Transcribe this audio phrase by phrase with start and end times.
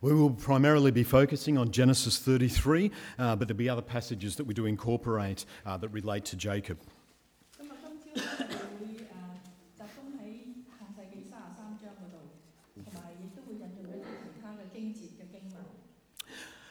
[0.00, 4.44] We will primarily be focusing on Genesis 33, uh, but there'll be other passages that
[4.44, 6.78] we do incorporate uh, that relate to Jacob.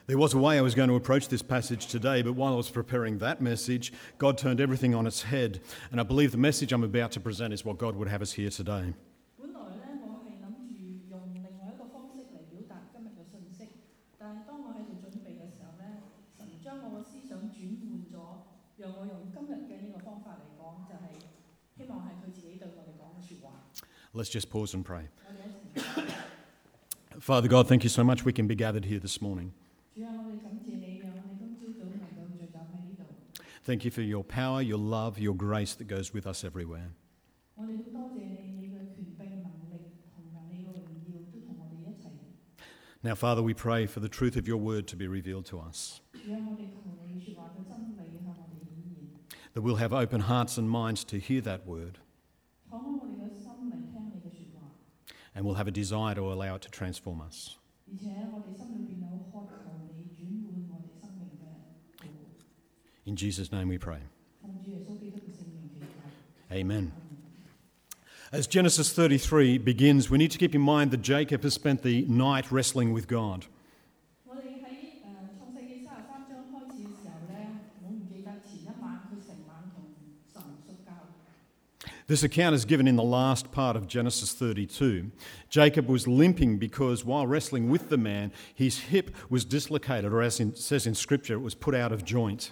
[0.07, 2.55] There was a way I was going to approach this passage today, but while I
[2.55, 5.59] was preparing that message, God turned everything on its head.
[5.91, 8.31] And I believe the message I'm about to present is what God would have us
[8.31, 8.93] hear today.
[24.17, 25.09] Let's just pause and pray.
[27.19, 29.53] Father God, thank you so much we can be gathered here this morning.
[33.63, 36.93] Thank you for your power, your love, your grace that goes with us everywhere.
[43.03, 46.01] Now, Father, we pray for the truth of your word to be revealed to us.
[49.53, 51.99] That we'll have open hearts and minds to hear that word.
[55.37, 57.57] and will have a desire to allow it to transform us.
[63.05, 63.99] In Jesus' name we pray.
[66.51, 66.91] Amen.
[68.31, 72.03] As Genesis 33 begins, we need to keep in mind that Jacob has spent the
[72.07, 73.45] night wrestling with God.
[82.07, 85.11] This account is given in the last part of Genesis 32.
[85.49, 90.39] Jacob was limping because while wrestling with the man, his hip was dislocated, or as
[90.39, 92.51] it says in Scripture, it was put out of joint.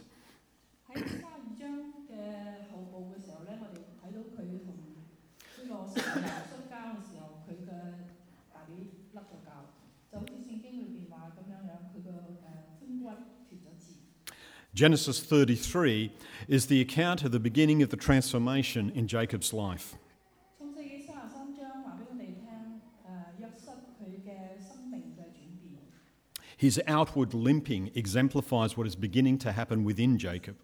[14.75, 16.11] Genesis 33
[16.47, 19.95] is the account of the beginning of the transformation in Jacob's life.
[26.57, 30.55] His outward limping exemplifies what is beginning to happen within Jacob.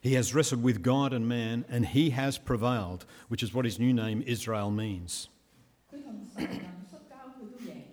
[0.00, 3.80] He has wrestled with God and man, and he has prevailed, which is what his
[3.80, 5.28] new name Israel means.
[6.15, 7.83] 佢同神 人摔跤佢都赢，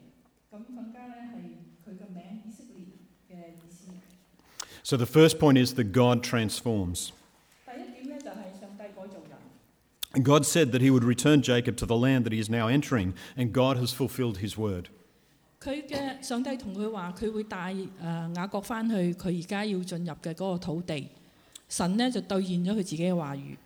[0.51, 2.87] 咁更加咧系佢嘅名以色列
[3.29, 3.89] 嘅意思。
[4.85, 7.11] So the first point is that God transforms.
[7.67, 9.39] 第一点咧就系上帝改造人。
[10.15, 12.69] And God said that he would return Jacob to the land that he is now
[12.69, 14.87] entering, and God has fulfilled his word.
[15.61, 17.89] 佢嘅上帝同佢话，佢会带诶、
[18.37, 21.09] 雅各翻去佢而家要进入嘅嗰个土地。
[21.69, 23.57] 神呢就兑现咗佢自己嘅话语。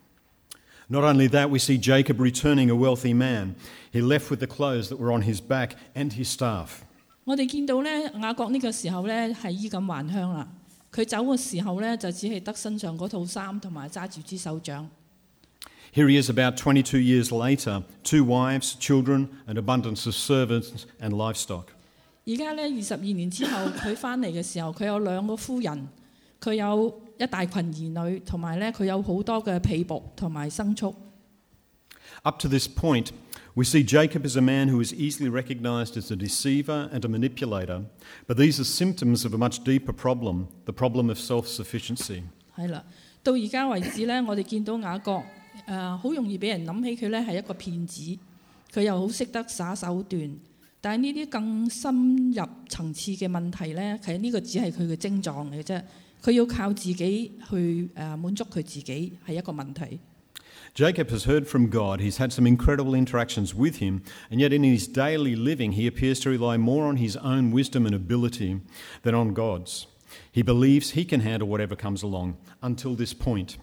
[0.89, 3.55] Not only that, we see Jacob returning a wealthy man.
[3.93, 6.83] He left with the clothes that were on his back and his staff.
[7.25, 10.49] 我哋见到咧雅各呢个时候咧系衣锦还乡啦。
[10.93, 14.89] 佢走嘅时候咧就只系得身上嗰套衫同埋揸住支手杖。
[15.95, 21.11] Here he is about 22 years later, two wives, children, an abundance of servants and
[21.13, 21.67] livestock.
[22.27, 25.89] 而家咧二十二年之后，佢翻嚟嘅时候，佢有两个夫人，
[26.41, 30.95] 佢有 一大群兒女，同埋咧佢有好多嘅婢僕同埋牲畜。
[32.23, 33.11] Up to this point,
[33.55, 37.09] we see Jacob as a man who is easily recognized as a deceiver and a
[37.09, 37.85] manipulator,
[38.27, 42.23] but these are symptoms of a much deeper problem the problem of self sufficiency.
[42.57, 42.85] 係啦，
[43.23, 45.13] 到而家為止咧，我哋見到雅各
[45.67, 48.19] 誒好、容易俾人諗起佢咧係一個騙子，
[48.73, 50.37] 佢又好識得耍手段。
[50.81, 55.83] 但係呢啲更深入層次嘅問題咧，其實呢個只係佢嘅症狀嚟嘅啫。
[56.23, 59.99] 佢要靠自己去诶、呃、满足佢自己系一个问题。
[60.75, 64.63] Jacob has heard from God, he's had some incredible interactions with him, and yet in
[64.63, 68.61] his daily living, he appears to rely more on his own wisdom and ability
[69.03, 69.87] than on God's.
[70.33, 73.57] He believes he can handle whatever comes along until this point.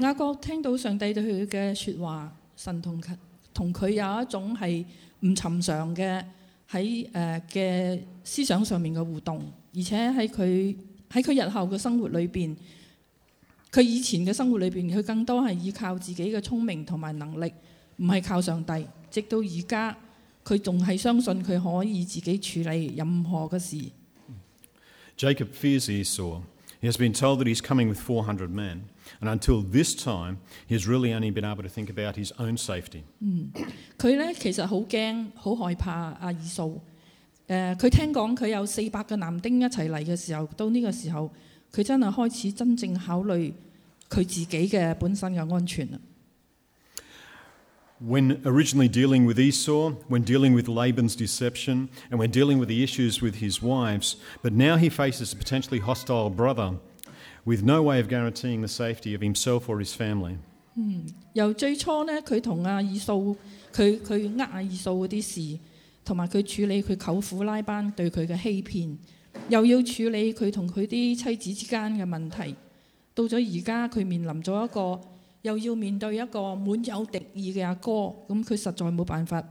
[0.00, 3.16] 雅各听到上帝对佢嘅说话，神同佢
[3.52, 4.84] 同佢有一种系
[5.20, 6.24] 唔寻常嘅
[6.70, 9.44] 喺诶嘅思想上面嘅互动，
[9.76, 10.74] 而且喺佢
[11.10, 12.56] 喺佢日後嘅生活裏邊，
[13.72, 17.52] 佢以前嘅生活裏邊，佢更多係依靠自己嘅聰明同埋能力，
[17.96, 18.86] 唔係靠上帝。
[19.10, 19.96] 直到而家，
[20.44, 23.76] 佢仲係相信佢可以自己處理任何嘅事。
[25.16, 26.42] Jacob fears Esau.
[26.80, 28.82] He has been told that he's coming with 400 men,
[29.20, 30.36] and until this time,
[30.68, 33.04] he has really only been able to think about his own safety.
[33.96, 36.78] 佢咧其實好驚，好害怕阿以掃。
[37.48, 41.30] 诶、佢听讲佢有四百个男丁一齐嚟嘅时候，到呢个时候，
[41.72, 43.52] 佢真系开始真正考虑
[44.08, 45.98] 佢自己嘅本身嘅安全啦。
[48.02, 52.82] When originally dealing with Esau, when dealing with Laban's deception, and when dealing with the
[52.82, 56.74] issues with his wives, but now he faces a potentially hostile brother
[57.46, 60.38] with no way of guaranteeing the safety of himself or his family.
[61.34, 63.36] 由最初呢，佢同阿以扫，
[63.72, 65.58] 佢佢呃阿以扫嗰啲事，
[66.08, 68.96] 同埋佢处理佢舅父拉班对佢嘅欺骗，
[69.48, 72.54] 又要处理佢同佢啲妻子之间嘅问题。
[73.14, 75.00] 到咗而家，佢面临咗一个
[75.42, 77.90] 又要面对一个满有敌意嘅阿哥，
[78.28, 79.42] 咁佢实在冇办法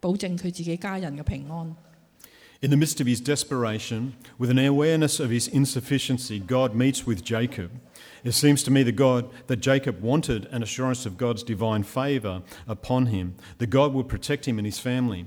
[0.00, 1.74] 保证佢自己家人嘅平安。
[2.62, 7.22] In the midst of his desperation, with an awareness of his insufficiency, God meets with
[7.22, 7.68] Jacob.
[8.24, 12.42] It seems to me that God that Jacob wanted an assurance of God's divine favour
[12.66, 15.26] upon him, that God would protect him and his family.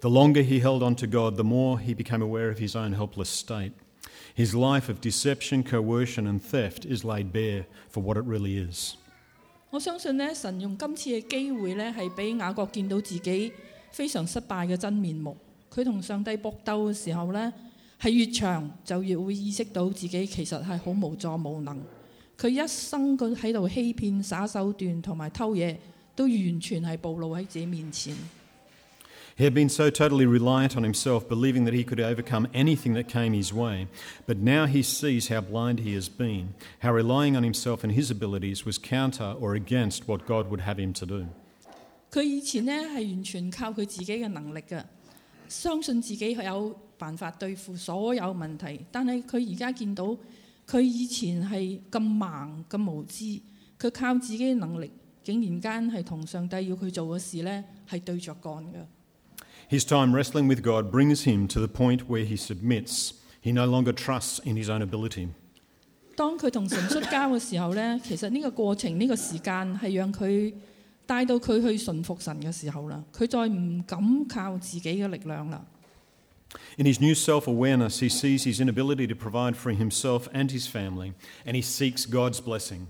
[0.00, 2.92] The longer he held on to God, the more he became aware of his own
[2.92, 3.72] helpless state.
[4.36, 8.94] His life of deception, coercion, and theft is laid bare for what it really is.
[9.70, 13.52] 我相信呢，神用今次嘅机会呢，系俾雅各见到自己
[13.90, 15.36] 非常失败嘅真面目。
[15.72, 17.52] 佢同上帝搏斗嘅时候呢，
[18.00, 21.80] 系越长就越会意识到自己其实系好无助无能。
[22.38, 25.76] 佢一生佢喺度欺骗、耍手段同埋偷嘢，
[26.16, 28.14] 都完全系暴露喺自己面前。
[29.38, 33.08] He had been so totally reliant on himself, believing that he could overcome anything that
[33.08, 33.88] came his way.
[34.26, 38.10] But now he sees how blind he has been, how relying on himself and his
[38.12, 41.26] abilities was counter or against what God would have him to do.
[42.12, 44.84] 佢以前呢系完全靠佢自己嘅能力嘅，
[45.48, 48.86] 相信自己有办法对付所有问题。
[48.92, 50.16] 但系佢而家见到
[50.68, 53.40] 佢以前系咁盲咁无知，
[53.80, 54.88] 佢靠自己嘅能力，
[55.24, 58.76] 竟然间系同上帝要佢做嘅事呢系对着干嘅。
[59.70, 63.12] His time wrestling with God brings him to the point where he submits.
[63.40, 65.28] He no longer trusts in his own ability.
[66.16, 70.54] 当佢同神摔交嘅时候呢，其实呢个过程呢、个时间系让佢
[71.06, 73.02] 带到佢去顺服神嘅时候啦。
[73.12, 75.64] 佢再唔敢靠自己嘅力量啦。
[76.76, 80.68] In his new self awareness, he sees his inability to provide for himself and his
[80.68, 81.14] family,
[81.44, 82.86] and he seeks God's blessing.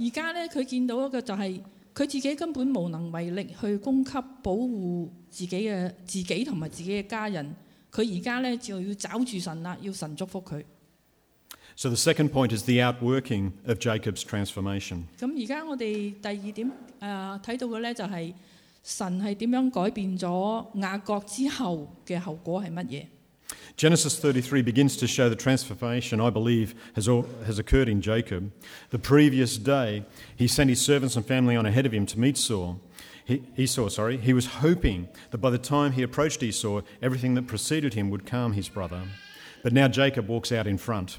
[0.00, 1.60] 而家咧，佢见到一个就系
[1.94, 4.12] 佢自己根本無能為力去供給
[4.42, 7.54] 保護自己嘅自己同埋自己嘅家人。
[7.92, 10.62] 佢而家咧就要找住神啦，要神祝福佢。
[11.76, 15.04] So the second point is the outworking of Jacob's transformation.
[15.18, 18.32] 咁而家我哋第二點誒睇、到嘅咧就係、
[18.84, 23.06] 神係點樣改變咗雅各之後嘅後果係乜嘢？
[23.76, 28.52] Genesis 33 begins to show the transformation, I believe, has, all, has occurred in Jacob.
[28.90, 30.04] The previous day,
[30.36, 32.78] he sent his servants and family on ahead of him to meet Saul.
[33.24, 34.18] He, Esau, sorry.
[34.18, 38.26] He was hoping that by the time he approached Esau, everything that preceded him would
[38.26, 39.02] calm his brother.
[39.62, 41.18] But now Jacob walks out in front.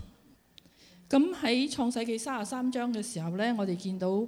[1.10, 4.25] 咁喺创世记三十三章嘅时候呢，我哋见到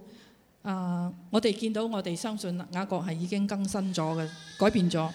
[0.63, 5.09] 啊、我哋见到我哋相信雅各系已经更新咗嘅，改变咗。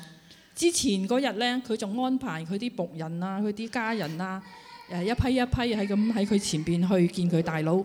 [0.55, 4.43] 之前嗰日呢，佢仲安排佢啲僕人啊、佢啲家人啊，
[4.91, 7.85] 誒一批一批係咁喺佢前邊去見佢大佬，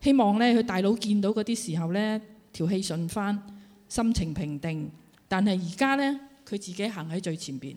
[0.00, 2.20] 希望呢，佢大佬見到嗰啲時候呢，
[2.52, 3.42] 條氣順翻，
[3.88, 4.90] 心情平定。
[5.26, 7.76] 但係而家呢，佢自己行喺最前邊。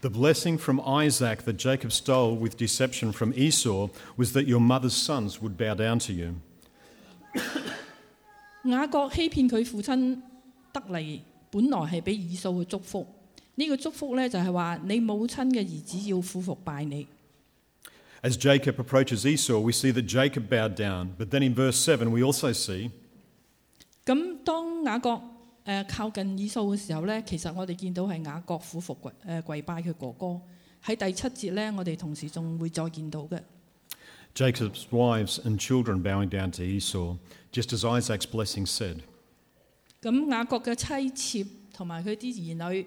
[0.00, 4.94] The blessing from Isaac that Jacob stole with deception from Esau was that your mother's
[4.96, 6.34] sons would bow down to you.
[8.64, 10.20] 雅各欺騙佢父親
[10.72, 13.06] 得嚟，本來係俾以掃嘅祝福。
[13.56, 17.06] 呢、個祝福呢，就係話你母親嘅兒子要俯伏拜你。
[18.22, 21.10] As Jacob approaches Esau, we see that Jacob bowed down.
[21.16, 22.90] But then in verse 7, we also see
[24.04, 25.20] 咁當雅各誒、
[25.64, 30.40] 呃靠近以掃嘅時候呢，其實我哋見到係雅各俯伏跪誒、呃跪拜佢哥哥。
[30.84, 33.40] 喺第七節呢，我哋同時仲會再見到嘅。
[34.34, 37.16] Jacob's wives and children bowing down to Esau,
[37.52, 39.00] just as Isaac's blessing said.
[40.00, 41.10] 咁雅各嘅妻
[41.44, 42.86] 妾同埋佢啲兒女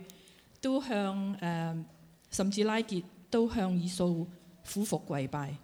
[0.65, 1.85] 都向诶、呃
[2.31, 4.25] 甚至拉结都向以扫
[4.63, 5.55] 俯伏跪拜。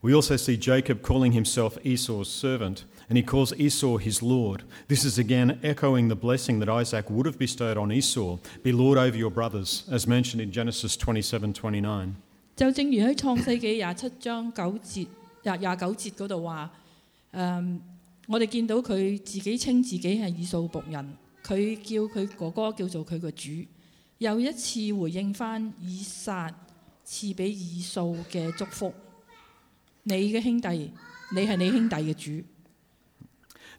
[0.00, 4.60] We also see Jacob calling himself Esau's servant, and he calls Esau his Lord.
[4.86, 8.98] This is again echoing the blessing that Isaac would have bestowed on Esau be Lord
[8.98, 12.14] over your brothers, as mentioned in Genesis 27 29.
[12.54, 15.06] 就正如喺创世纪廿七章九节
[15.42, 16.70] 廿廿九节嗰度话，
[17.32, 17.80] 诶、
[18.28, 23.50] 我哋见到佢自己称自己系以扫仆人，佢叫佢哥哥叫做佢个主，
[24.20, 26.50] 又一次回应翻以撒
[27.06, 28.92] 赐俾以扫嘅祝福。
[30.04, 30.92] 你嘅兄弟，
[31.34, 32.44] 你系你兄弟嘅主。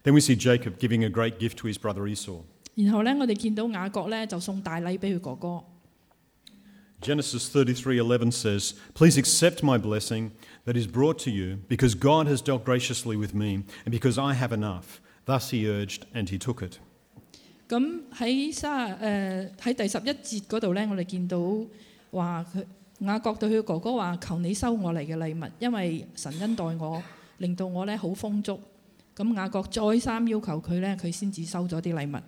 [0.03, 2.43] Then we see Jacob giving a great gift to his brother Esau.
[2.75, 5.63] 然后呢，我哋见到雅各呢，就送大礼俾佢哥哥。
[7.01, 10.31] Genesis 33:11 says, "Please accept my blessing
[10.65, 14.33] that is brought to you because God has dealt graciously with me and because I
[14.33, 16.79] have enough." Thus he urged and he took it.
[17.71, 21.39] 咁喺三誒喺第十一節嗰度呢，我哋見到
[22.11, 22.65] 話佢
[23.05, 27.03] 雅各對佢哥哥話：求你收我嚟嘅禮物，因為神恩待我，
[27.39, 28.59] 令到我呢好豐足。
[29.15, 32.21] 咁雅各再三要求佢呢，佢先至收咗啲禮物。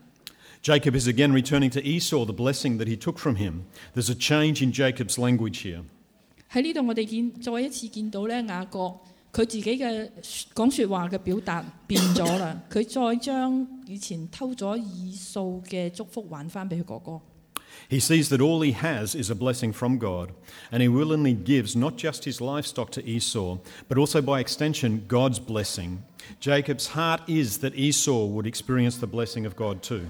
[0.62, 3.62] Jacob is again returning to Esau the blessing that he took from him.
[3.96, 5.84] There's a change in Jacob's language here.
[6.52, 8.94] 喺呢度我哋見再一次見到呢，雅各
[9.34, 10.10] 佢自己嘅
[10.56, 17.22] 讲说话嘅表达变咗啦，佢再 将以前偷咗以扫嘅祝福还翻俾佢哥哥。
[17.90, 20.32] He sees that all he has is a blessing from God,
[20.72, 25.40] and he willingly gives not just his livestock to Esau, but also by extension God's
[25.40, 26.00] blessing.
[26.40, 30.02] Jacob's heart is that Esau would experience the blessing of God too.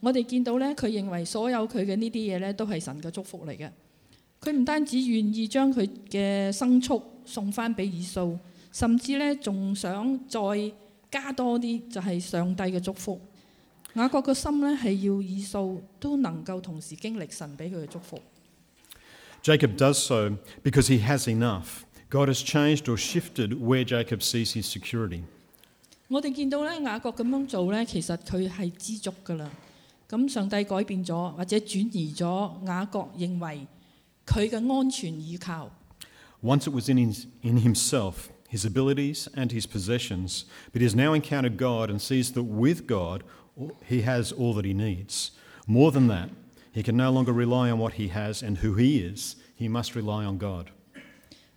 [0.00, 3.70] 我哋见到咧，佢认为所有佢嘅呢啲嘢咧，都系神嘅祝福嚟嘅。
[4.40, 8.38] 佢唔单止愿意将佢嘅牲畜 送翻俾以掃，
[8.72, 10.40] 甚至咧仲想再
[11.10, 13.20] 加多啲，就係上帝嘅祝福。
[13.94, 18.18] 雅各個心咧係要以掃都能夠同時經歷神俾佢嘅祝福。
[19.42, 20.30] Jacob does so
[20.62, 21.82] because he has enough.
[22.08, 25.22] God has changed or shifted where Jacob sees his security.
[26.08, 29.50] 我哋見到咧雅各咁樣做咧，其實佢係知足噶啦。
[30.08, 33.66] 咁上帝改變咗或者轉移咗雅各認為
[34.26, 35.70] 佢嘅安全依靠。
[36.42, 40.94] Once it was in, his, in himself, his abilities and his possessions, but he has
[40.94, 43.22] now encountered God and sees that with God
[43.86, 45.30] he has all that he needs.
[45.66, 46.30] More than that,
[46.72, 49.94] he can no longer rely on what he has and who he is, he must
[49.94, 50.66] rely on God.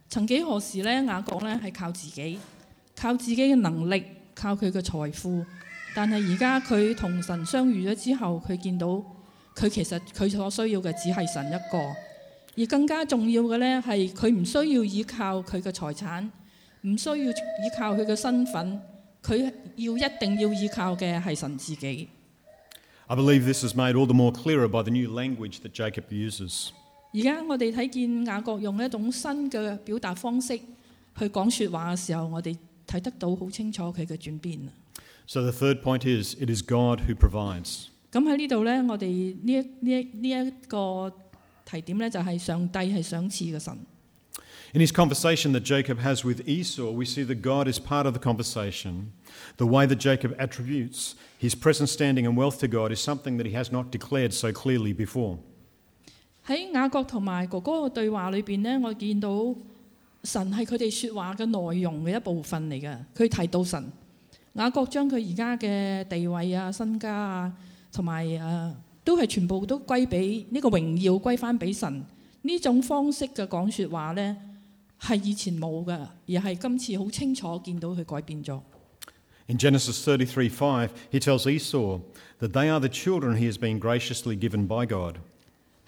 [0.07, 2.37] 曾几何时咧，雅各咧系靠自己，
[2.95, 4.03] 靠自己嘅能力，
[4.35, 5.43] 靠佢嘅财富。
[5.95, 8.87] 但系而家佢同神相遇咗之后，佢见到
[9.55, 11.79] 佢其实佢所需要嘅只系神一个，
[12.59, 16.29] 而更加重要嘅咧係佢唔需要依靠佢嘅財產，
[16.81, 18.79] 唔需要依靠佢嘅身份，
[19.23, 22.07] 佢要一定要依靠嘅係神自己。
[23.07, 26.05] I believe this is made all the more clearer by the new language that Jacob
[26.09, 26.69] uses.
[27.13, 34.59] 而家我哋睇見雅各用一種新嘅表達方式去講説話嘅時候，我哋睇得到好清楚佢嘅轉變。
[35.27, 37.85] So the third point is it is God who provides.
[38.11, 39.05] 咁喺呢度呢，我哋
[39.43, 41.11] 呢一呢一呢一個
[41.69, 43.77] 提点呢，就系上帝系赏赐嘅神。
[44.73, 48.13] In his conversation that Jacob has with Esau, we see that God is part of
[48.13, 49.11] the conversation.
[49.55, 53.45] The way that Jacob attributes his present standing and wealth to God is something that
[53.47, 55.37] he has not declared so clearly before.
[56.45, 59.55] 喺雅各同埋哥哥嘅对话里边呢，我见到
[60.25, 62.97] 神系佢哋说话嘅内容嘅一部分嚟嘅。
[63.15, 63.91] 佢提到神，
[64.53, 67.53] 雅各将佢而家嘅地位啊、身家啊，
[67.93, 68.73] 同埋诶
[69.09, 72.03] 都係全部都歸俾呢個榮耀歸翻俾神。
[72.41, 74.37] 呢種方式嘅講説話呢，
[74.99, 75.91] 係以前冇嘅，
[76.27, 78.59] 而係今次好清楚見到佢改變咗。
[79.47, 82.01] In Genesis 33:5, he tells Esau
[82.39, 85.17] that they are the children he has been graciously given by God.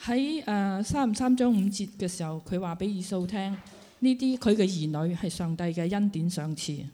[0.04, 3.58] 喺誒三十三章五節嘅時候，佢話俾以掃聽，
[4.00, 6.86] 呢啲佢嘅兒女係上帝嘅恩典賞賜。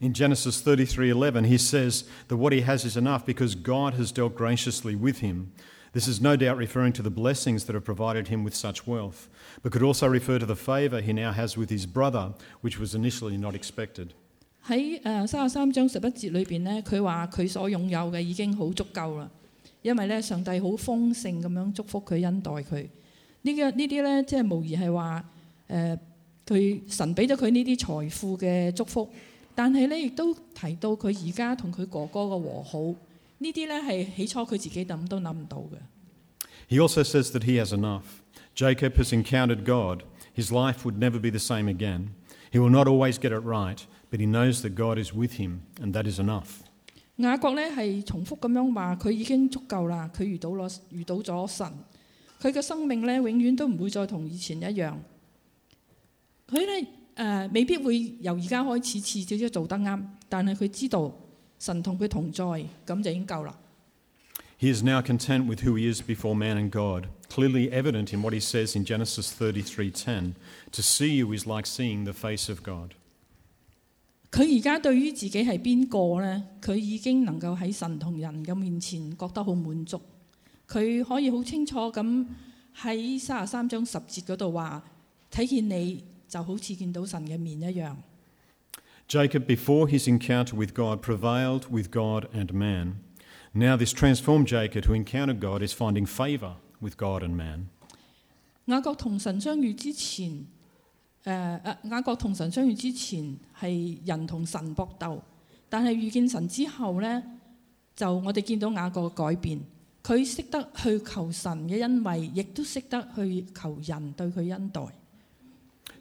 [0.00, 4.34] In Genesis 33:11, he says that what he has is enough because God has dealt
[4.34, 5.52] graciously with him.
[5.92, 9.28] This is no doubt referring to the blessings that have provided him with such wealth,
[9.62, 12.94] but could also refer to the favour he now has with his brother, which was
[12.94, 14.10] initially not expected.
[14.66, 19.28] 喺诶三十三章十一节里边呢，佢话佢所拥有嘅已经好足够啦，
[19.82, 22.88] 因为咧上帝好丰盛咁样祝福佢恩待佢。
[23.42, 25.24] 呢个呢啲咧，即系无疑系话
[25.68, 25.98] 诶
[26.46, 29.10] 佢神俾咗佢呢啲财富嘅祝福，
[29.54, 32.78] 但係咧亦都提到佢而家同佢哥哥嘅和好，
[33.38, 35.78] 呢啲咧係起初佢自己諗都諗唔到嘅。
[36.68, 38.22] He also says that he has enough.
[38.54, 40.04] Jacob has encountered God.
[40.34, 42.10] His life would never be the same again.
[42.52, 43.78] He will not always get it right,
[44.10, 46.62] but he knows that God is with him, and that is enough.
[47.16, 51.66] 雅各咧係重複咁樣話，佢已經足夠啦，佢遇到咗遇到咗神，
[52.40, 54.94] 佢嘅生命咧永遠都唔會再同以前一樣。
[56.48, 61.12] 佢咧 誒未必會由而家開始次少少做得啱，但係佢知道
[61.58, 62.44] 神同佢同在，
[62.86, 63.54] 咁就已經夠啦。
[64.58, 68.20] He is now content with who he is before man and God, clearly evident in
[68.22, 70.34] what he says in Genesis 33:10,
[70.72, 72.90] "To see you is like seeing the face of God."
[74.30, 76.44] 佢而家對於自己係邊個呢？
[76.62, 80.00] 佢已經能夠喺神同人嘅面前覺得好滿足。
[80.68, 82.26] 佢可以好清楚咁
[82.80, 84.82] 喺三十三章十節嗰度話：
[85.32, 87.96] 睇見你 就好似見到神嘅面一樣。
[89.08, 92.96] Jacob, before his encounter with God, prevailed with God and man.
[93.52, 97.66] Now, this transformed Jacob who encountered God is finding favour with God and man.
[98.66, 100.46] 雅各同神相遇之前，
[101.24, 105.20] 誒、誒雅各同神相遇之前係人同神搏鬥，
[105.68, 107.22] 但係遇見神之後呢，
[107.96, 109.60] 就我哋見到雅各嘅改變。
[110.04, 114.80] 佢識得去求神嘅恩惠，亦都識得去求人對佢恩待。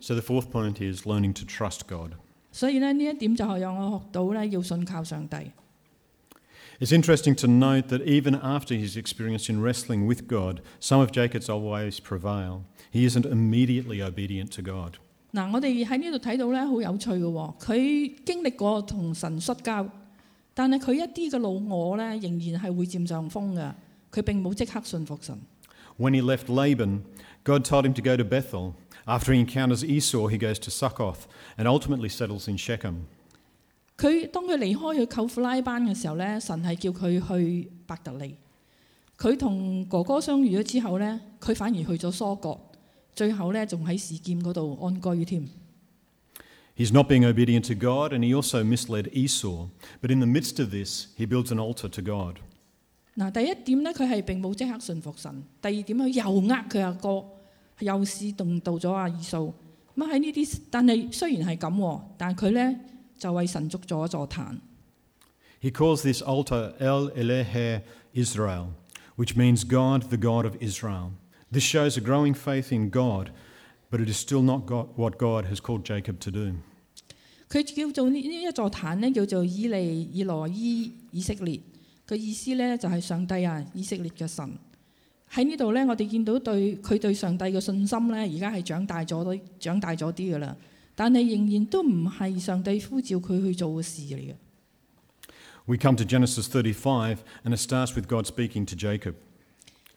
[0.04, 2.14] So, the fourth point is learning to trust God.
[2.52, 5.36] 所以呢，呢一点就系让我学到呢，要信靠上帝。
[6.80, 11.12] It's interesting to note that even after his experience in wrestling with God, some of
[11.12, 12.62] Jacob's old ways prevail.
[12.92, 14.96] He isn't immediately obedient to God.
[15.34, 17.58] 嗱，我哋喺呢度睇到咧，好有趣嘅喎。
[17.60, 19.88] 佢经历过同神摔交，
[20.54, 23.74] 但系佢一啲嘅老我咧，仍然系会占上风嘅。
[24.12, 25.38] 佢并冇即刻信服神。
[26.00, 27.02] When he left Laban,
[27.44, 28.74] God told him to go to Bethel.
[29.06, 31.28] After he encounters Esau, he goes to Succoth
[31.58, 33.06] and ultimately settles in Shechem.
[33.98, 38.36] 佢当佢离开佢舅父拉班嘅时候咧，神系叫佢去伯特利。
[39.18, 42.58] 佢同哥哥相遇咗之后咧，佢反而去咗疏割，
[43.14, 45.50] 最后咧仲喺示剑嗰度安居添。
[46.78, 49.68] He's not being obedient to God, and he also misled Esau.
[50.02, 52.38] But in the midst of this, he builds an altar to God.
[53.18, 55.30] 嗱，第一点咧，佢系并冇即刻信服神；
[55.62, 57.26] 第二点，佢又呃佢阿哥，
[65.61, 68.75] he calls this altar El Elohe Israel,
[69.17, 71.13] which means God, the God of Israel.
[71.51, 73.31] This shows a growing faith in God,
[73.91, 76.55] but it is still not God, what God has called Jacob to do.
[77.49, 81.61] 佢叫做呢呢一座壇咧，叫做以利以羅伊以色列。
[82.07, 84.59] 佢意思咧就係、是、上帝啊，以色列嘅神。
[85.34, 90.56] 喺呢度咧，我哋见到对佢对上帝嘅信心咧，而家系长大咗啲，长大咗啲噶啦。
[90.96, 94.34] 但系仍然都唔系上帝呼召佢去做嘅事嚟嘅。
[95.66, 99.14] We come to Genesis 35, and it starts with God speaking to Jacob.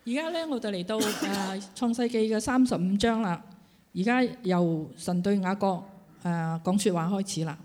[0.04, 3.42] 而家咧，我哋嚟到诶、呃、创世记嘅三十五章啦。
[3.94, 5.82] 而家由神对雅各诶、
[6.24, 7.58] 呃、讲说话开始啦。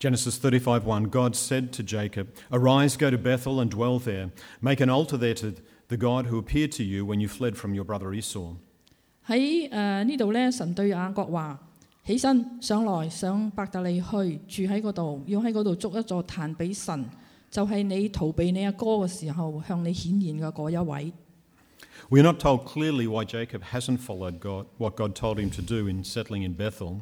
[0.00, 4.30] Genesis 35:1 God said to Jacob, "Arise, go to Bethel and dwell there.
[4.60, 5.52] Make an altar there to
[5.88, 8.56] the God who appeared to you when you fled from your brother Esau."
[9.26, 11.58] 喺诶呢度咧，神对雅各话：
[12.04, 14.06] 起身上来上伯特利去，
[14.66, 17.04] 住喺嗰度，要喺嗰度筑一座坛俾神，
[17.50, 21.12] 就系、你逃避你阿哥嘅时候向你显现嘅嗰一位。
[22.10, 25.88] We're not told clearly why Jacob hasn't followed God, what God told him to do
[25.88, 27.00] in settling in Bethel,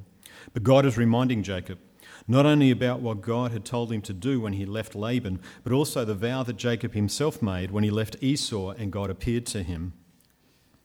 [0.52, 1.78] but God is reminding Jacob
[2.26, 5.72] not only about what God had told him to do when he left Laban, but
[5.72, 9.60] also the vow that Jacob himself made when he left Esau and God appeared to
[9.62, 9.92] him.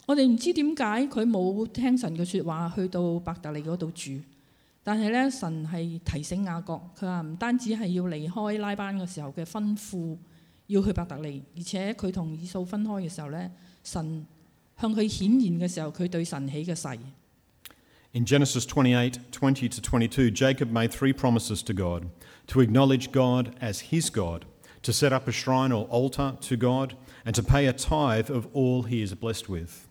[0.08, 4.12] 我哋唔知点解佢冇听神嘅说话，去到伯特利嗰度住。
[4.84, 10.16] 但系咧，神系提醒雅各，佢话唔单止系要离开拉班嘅时候嘅吩咐，
[10.68, 13.50] 要去伯特利，而且佢同以扫分开嘅时候咧，
[13.84, 14.28] 神
[14.80, 17.00] 向佢显现嘅时候，佢对神起嘅誓。
[18.14, 22.08] In Genesis 28 20 to 22, Jacob made three promises to God
[22.48, 24.46] to acknowledge God as his God,
[24.84, 28.48] to set up a shrine or altar to God, and to pay a tithe of
[28.54, 29.88] all he is blessed with.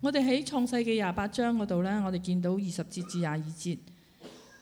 [0.00, 3.78] 我哋喺创世记廿八章嗰度呢，我哋见到二十节至廿二节，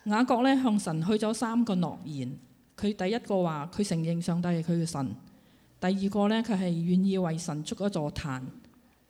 [0.04, 2.38] 雅各呢向神许咗三个诺言。
[2.78, 5.06] 佢第一个话佢承认上帝系佢嘅神；
[5.80, 8.40] 第二个呢，佢系愿意为神筑一座坛，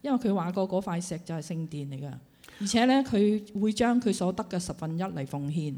[0.03, 2.13] 因为佢话过嗰块石就系圣殿嚟㗎。
[2.61, 5.75] 而且呢，佢會將佢所得嘅十分一嚟奉獻。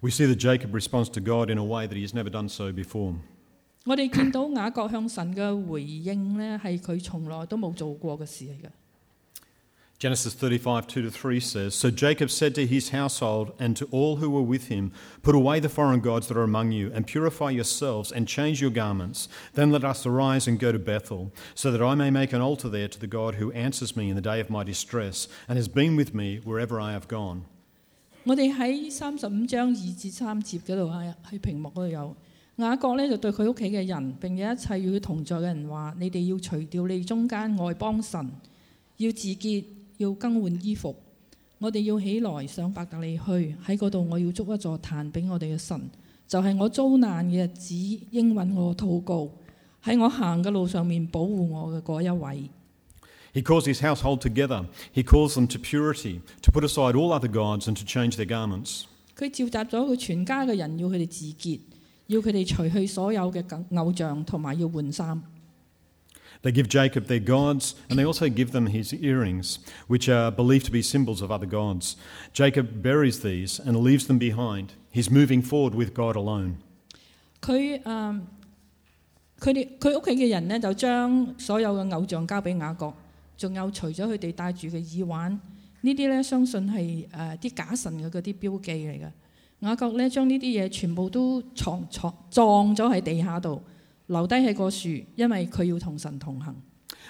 [0.00, 2.48] We see that Jacob responds to God in a way that he has never done
[2.48, 3.14] so before.
[3.86, 8.68] 我哋見到雅各向神嘅回應呢，係佢從來都冇做過嘅事嚟嘅。
[9.98, 14.16] Genesis 35 2 to 3 says So Jacob said to his household and to all
[14.16, 17.50] who were with him, Put away the foreign gods that are among you, and purify
[17.50, 19.28] yourselves, and change your garments.
[19.54, 22.68] Then let us arise and go to Bethel, so that I may make an altar
[22.68, 25.68] there to the God who answers me in the day of my distress, and has
[25.68, 27.42] been with me wherever I have gone.
[28.24, 32.16] 我哋喺三十五章二至三节嗰度喺喺屏幕嗰度有
[32.56, 38.30] 雅各咧就对佢屋企嘅人并且一切与佢同在嘅人话：你哋要除掉你中间外邦神，
[38.98, 39.64] 要自洁，
[39.98, 40.94] 要更換衣服。
[41.58, 45.80] 我哋要起來上伯特利去，喺嗰度我要築一座壇俾我哋嘅神，
[46.26, 47.74] 就係、我遭難嘅日子
[48.10, 49.30] 應允我禱告，
[49.82, 52.50] 喺我行嘅路上面保護我嘅嗰一位。
[53.32, 54.66] He calls his household together.
[54.94, 58.26] He calls them to purity, to put aside all other gods, and to change their
[58.26, 58.84] garments.
[59.16, 61.60] 佢召集咗佢全家嘅人，要佢哋自潔，
[62.08, 63.42] 要佢哋除去所有嘅
[63.76, 65.22] 偶像，同埋要換衫。
[66.42, 70.66] They give Jacob their gods, and they also give them his earrings, which are believed
[70.66, 71.96] to be symbols of other gods.
[72.34, 74.74] Jacob buries these and leaves them behind.
[74.92, 76.56] He's moving forward with God alone.
[77.40, 78.20] 佢诶
[79.40, 82.92] 佢哋佢屋企嘅人呢，就将所有嘅偶像交俾雅各，
[83.38, 85.38] 仲有除咗佢哋戴住嘅耳环，
[85.80, 89.10] 呢啲呢，相信系诶啲假神嘅嗰啲标记嚟嘅。
[89.60, 93.62] 雅各呢，将呢啲嘢全部都藏藏撞咗喺地下度，
[94.08, 96.54] 留低喺個樹，因為佢要同神同行。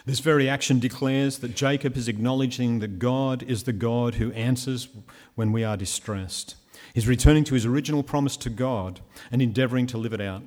[0.07, 4.87] This very action declares that Jacob is acknowledging that God is the God who answers
[5.37, 6.55] when we are distressed.
[6.95, 10.43] He's returning to his original promise to God and endeavouring to live it out.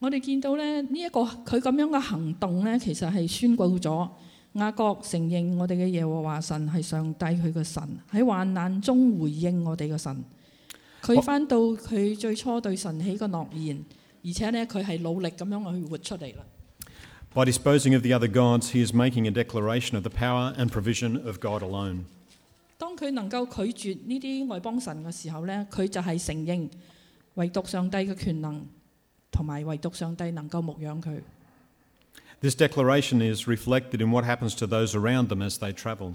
[0.00, 4.08] 我哋見到咧呢一個佢咁樣嘅行動呢，其實係宣告咗
[4.54, 7.82] 雅各承認我哋嘅耶和華神係上帝佢嘅神，
[8.12, 10.24] 喺患難中回應我哋嘅神。
[11.02, 13.84] 佢翻到佢最初對神起個諾言，
[14.24, 16.44] 而且呢，佢係努力咁樣去活出嚟啦。
[17.34, 20.70] By disposing of the other gods, he is making a declaration of the power and
[20.70, 22.04] provision of God alone.
[22.78, 26.68] 當佢能夠拒絕呢啲外邦神嘅時候呢，佢就係承認
[27.34, 28.62] 唯獨上帝嘅權能，
[29.30, 31.20] 同埋唯獨上帝能夠牧養佢。
[32.40, 36.14] This declaration is reflected in what happens to those around them as they travel.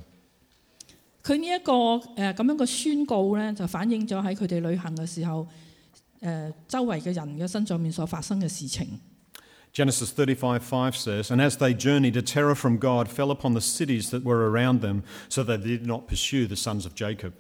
[1.22, 5.48] 佢呢一個誒咁樣嘅宣告呢，就反映咗喺佢哋旅行嘅時候，
[6.22, 9.00] 誒、周圍嘅人嘅身上面所發生嘅事情。
[9.74, 13.60] Genesis 35 5 says, And as they journeyed, a terror from God fell upon the
[13.60, 17.32] cities that were around them, so they did not pursue the sons of Jacob.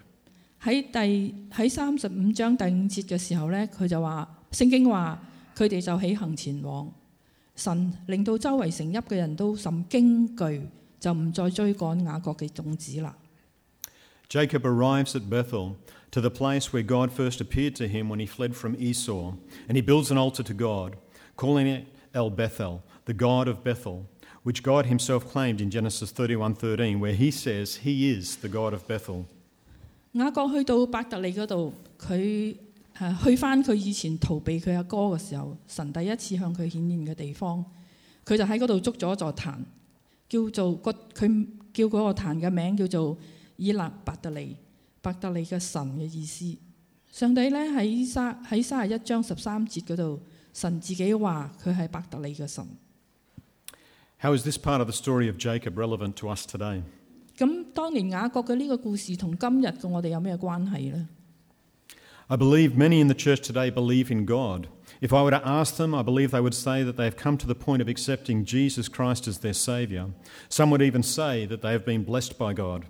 [0.64, 5.22] 喺第喺三十五章第五節嘅時候呢，佢就話聖經話
[5.56, 6.92] 佢哋就起行前往，
[7.56, 10.62] 神令到周圍城邑嘅人都甚驚懼，
[11.00, 13.16] 就唔再追趕雅各嘅種子啦。
[14.30, 15.76] Jacob arrives at Bethel,
[16.12, 19.34] to the place where God first appeared to him when he fled from Esau,
[19.68, 20.96] and he builds an altar to God,
[21.36, 24.06] calling it El Bethel, the God of Bethel,
[24.44, 28.88] which God himself claimed in Genesis 31:13, where he says he is the God of
[28.88, 29.26] Bethel.
[30.14, 32.56] 雅各去到伯特利嗰度，佢
[32.96, 37.66] 诶去翻佢以前逃避佢阿哥嘅时候，神第一次向佢显现嘅地方，
[38.24, 39.56] 佢就喺嗰度筑咗一座坛，
[40.30, 43.18] 叫做个佢叫嗰个坛嘅名叫做
[43.58, 44.56] 以勒伯特利，
[45.02, 46.58] 伯特利嘅神嘅意思。
[47.12, 50.22] 上帝咧喺三喺三十一章十三节嗰度，
[50.54, 52.66] 神自己话佢系伯特利嘅神。
[54.20, 56.82] How is this part of the story of Jacob relevant to us today?
[57.38, 61.10] 咁当年雅各嘅呢个故事同今日嘅我哋有咩关系呢？
[62.28, 64.68] I believe many in the church today believe in God.
[65.02, 67.38] If I were to ask them, I believe they would say that they have come
[67.38, 70.12] to the point of accepting Jesus Christ as their Saviour.
[70.48, 72.86] Some would even say that they have been blessed by God.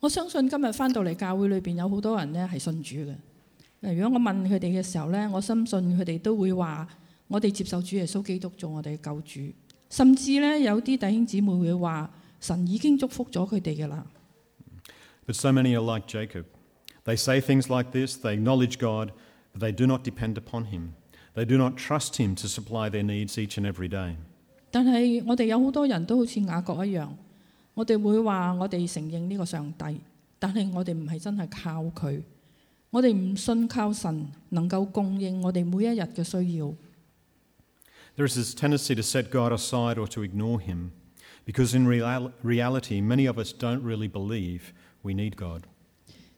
[0.00, 3.14] 我相信今日翻到嚟教會裏邊有好多人呢係信主嘅。
[3.82, 6.86] 誒如果我問佢哋嘅時候呢，我深信佢哋都會話：
[7.28, 9.40] 我哋接受主耶穌基督做我哋嘅救主。
[9.90, 14.06] 甚至呢，有啲弟兄姊妹會話：神已經祝福咗佢哋嘅啦。
[15.26, 16.44] But so many are like Jacob.
[17.04, 19.10] They say things like this, they acknowledge God,
[19.54, 20.90] but they do not depend upon Him.
[21.34, 24.16] They do not trust Him to supply their needs each and every day.
[24.70, 27.08] 但係我哋有好多人都好似雅各一樣，
[27.74, 30.00] 我哋會話我哋承認呢個上帝，
[30.38, 32.22] 但係我哋唔係真係靠佢，
[32.90, 36.72] 我哋唔信靠神能夠供應我哋每一日嘅需要。
[38.16, 40.90] There is this tendency to set God aside or to ignore Him,
[41.44, 44.72] because in real- reality, many of us don't really believe
[45.02, 45.62] we need God.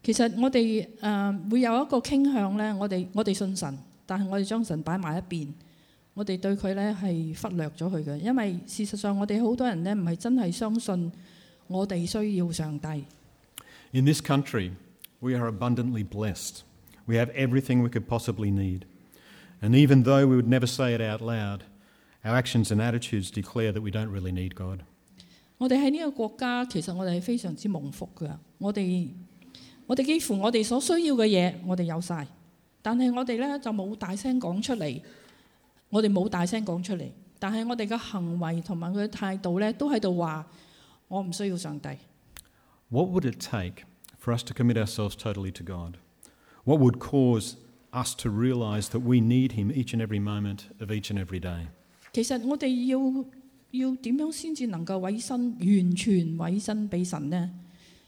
[0.03, 5.49] 其實我哋誒、呃、會有一個傾向呢，我哋我哋信神，但係我哋將神擺埋一邊，
[6.21, 11.13] 我哋對佢呢係忽略咗佢嘅，因為事實上我哋好多人呢唔係真係相信
[11.67, 13.05] 我哋需要上帝。
[13.93, 14.73] In this country,
[15.21, 16.61] we are abundantly blessed.
[17.07, 18.83] We have everything we could possibly need.
[19.61, 21.61] And even though we would never say it out loud,
[22.25, 24.81] our actions and attitudes declare that we don't really need God.
[25.59, 28.31] 我哋喺呢個國家，其實我哋係非常之蒙福㗎。
[28.59, 29.09] 我哋
[29.87, 32.27] 我哋幾乎我哋所需要嘅嘢，我哋有晒，
[32.83, 35.01] 但係我哋呢就冇大聲講出嚟。
[35.91, 37.09] 我哋冇大聲講出嚟，
[37.39, 40.47] 但係我哋嘅行為同埋佢嘅態度呢，都喺度話
[41.09, 41.89] 我唔需要上帝。
[42.89, 43.85] What would it take
[44.21, 45.97] for us to commit ourselves totally to God?
[46.65, 47.55] What would cause
[47.93, 51.41] us to realise that we need Him each and every moment of each and every
[51.41, 51.67] day?
[52.13, 53.25] 其實我哋要
[53.73, 57.51] 要點樣先至能夠委身完全委身俾神呢？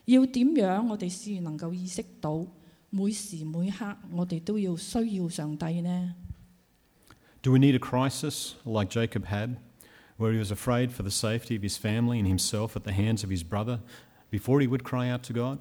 [0.07, 2.45] 要點樣我哋先能夠意識到
[2.91, 6.15] 每時每刻我哋都要需要上帝呢？
[7.43, 9.57] Do we need a crisis like Jacob had,
[10.17, 13.23] where he was afraid for the safety of his family and himself at the hands
[13.23, 13.81] of his brother
[14.31, 15.61] before he would cry out to God?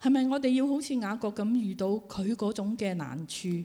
[0.00, 3.64] 系咪我哋要好似雅各咁遇到佢嗰种嘅难处，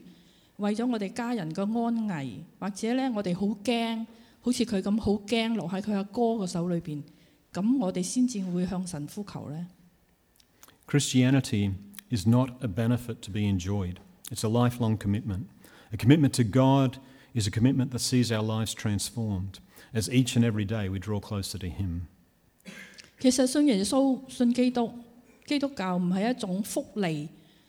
[0.58, 4.06] 为咗我哋家人嘅安危，或者咧我哋好惊，
[4.42, 7.02] 好似佢咁好惊落喺佢阿哥嘅手里边，
[7.52, 9.66] 咁我哋先至会向神呼求呢？
[10.86, 11.72] Christianity
[12.10, 13.96] is not a benefit to be enjoyed,
[14.30, 15.46] it's a lifelong commitment.
[15.92, 16.98] A commitment to God
[17.34, 19.58] is a commitment that sees our lives transformed
[19.92, 22.02] as each and every day we draw closer to Him.
[23.18, 24.92] 其實信耶穌、信基督、
[25.46, 27.28] 基督教唔係一種福利，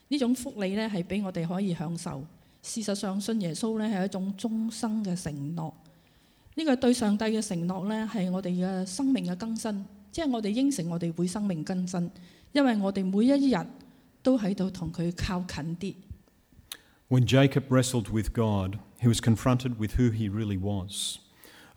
[0.10, 2.26] 呢種福利呢係俾我哋可以享受。
[2.62, 5.74] 事實上，信耶穌呢係一種終生嘅承諾。
[6.56, 12.12] 呢、個對上帝嘅承諾呢係我哋嘅生命嘅更新，即係我哋應承我哋會生命更新，
[12.52, 13.58] 因為我哋每一日
[14.24, 15.94] 都喺度同佢靠近啲。
[17.12, 21.20] When Jacob wrestled with God, he was confronted with who he really was.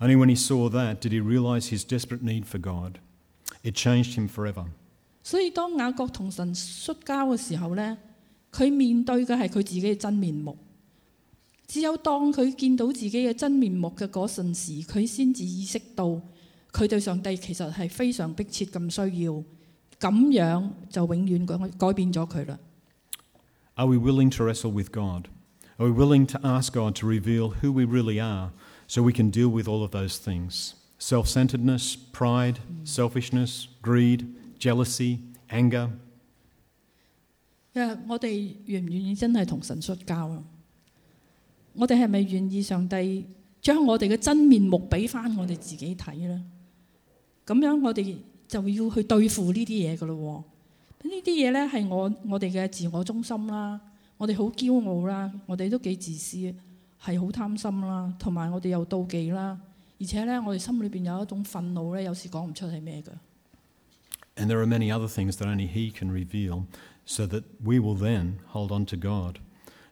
[0.00, 2.98] Only when he saw that did he realize his desperate need for God.
[3.62, 4.66] It changed him forever.
[5.22, 7.98] 所以当雅各同神摔交嘅时候呢，
[8.50, 10.56] 佢面对嘅系佢自己嘅真面目。
[11.68, 16.20] 只有当佢见到自己嘅真面目嘅嗰阵时，佢先至意识到
[16.72, 19.32] 佢对上帝其实系非常迫切咁需要，
[20.00, 22.58] 咁样就永远改改变咗佢啦。
[23.76, 25.28] Are we willing to wrestle with God?
[25.78, 28.50] Are we willing to ask God to reveal who we really are
[28.86, 30.74] so we can deal with all of those things?
[30.98, 34.26] Self centeredness, pride, selfishness, greed,
[34.58, 35.90] jealousy, anger.
[37.72, 40.44] 因为我哋愿唔愿意真系同神摔交啊？
[41.72, 43.24] 我哋系咪愿意上帝
[43.62, 46.44] 将我哋嘅真面目俾翻我哋自己睇呢？
[47.46, 48.16] 咁样我哋
[48.48, 50.53] 就要去对付呢啲嘢噶咯喎。
[51.04, 53.80] 呢啲嘢呢系我我哋嘅自我中心啦，
[54.16, 56.36] 我哋好骄傲啦，我哋都几自私，
[57.02, 59.58] 系好贪心啦，同埋我哋又妒忌啦，
[59.98, 63.10] 而且呢，我哋心里边有一种愤怒呢，有时讲唔出系咩㗎。
[64.36, 66.64] And there are many other things that only He can reveal
[67.04, 69.38] so that we will then hold on to God,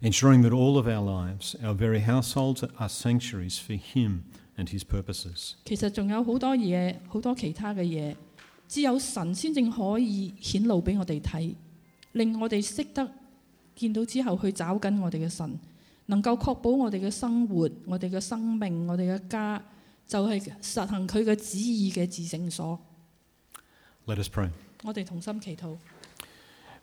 [0.00, 4.22] ensuring that all of our lives, our very households, are sanctuaries for Him
[4.56, 5.54] and His purposes.
[5.64, 8.14] 其实仲有好多嘢，好多其他嘅嘢，
[8.66, 11.54] 只有神先正可以顯露俾我哋睇，
[12.12, 13.10] 令我哋識得
[13.76, 15.58] 見到之後去找緊我哋嘅神，
[16.06, 19.62] 能夠確保我哋嘅生活、我哋嘅生命、我哋嘅家，
[20.06, 22.78] 就係、實行佢嘅旨意嘅至聖所。
[24.06, 24.50] Let us pray.
[24.84, 25.76] 我哋同心祈禱，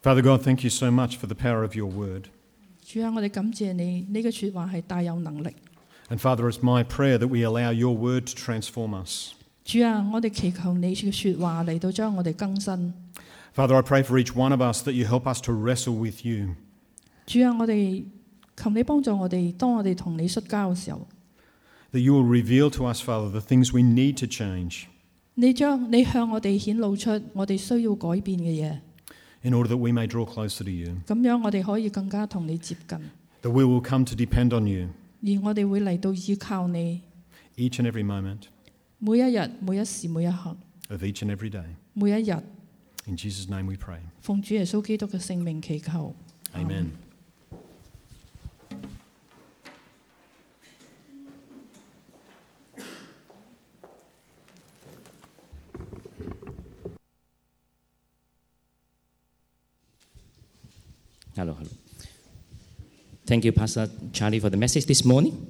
[0.04, 2.26] Father God, thank you so much for the power of your word.
[2.84, 5.50] 主啊，我哋感謝你，你嘅説話係大有能力。
[6.10, 9.34] And Father, it's my prayer that we allow your word to transform us.
[9.70, 12.94] 主啊，我哋祈求你嘅说话嚟到将我哋更新。
[13.56, 16.26] Father, I pray for each one of us that you help us to wrestle with
[16.26, 16.56] you.
[17.26, 18.04] 主啊，我哋
[18.56, 21.08] 求你帮助我哋，当我哋同你摔交嘅时候。
[21.94, 24.84] That you will reveal to us, Father, the things we need to change
[25.36, 28.78] 你将你向我哋显露出我哋需要改变嘅嘢，
[29.44, 30.98] in order that we may draw closer to you.
[31.08, 32.98] 咁样我哋可以更加同你接近，
[33.42, 34.90] That we will come to depend on you
[35.24, 37.02] 而我哋会嚟到依靠你，
[37.58, 38.44] each and every moment
[39.00, 40.56] 每一日、每一时、每一刻、
[40.90, 41.66] of each and every day.
[41.94, 42.34] 每一日，
[43.08, 44.00] In Jesus' name we pray.
[44.22, 46.16] 奉主耶稣基督嘅圣名祈求。
[46.54, 46.88] Amen.
[61.36, 61.70] Hello, hello.
[63.26, 65.49] Thank you, Pastor Charlie, for the message this morning.